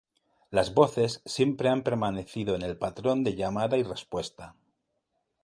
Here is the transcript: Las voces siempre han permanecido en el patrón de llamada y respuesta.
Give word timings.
Las 0.49 0.73
voces 0.73 1.21
siempre 1.27 1.69
han 1.69 1.83
permanecido 1.83 2.55
en 2.55 2.63
el 2.63 2.75
patrón 2.75 3.23
de 3.23 3.35
llamada 3.35 3.77
y 3.77 3.83
respuesta. 3.83 4.55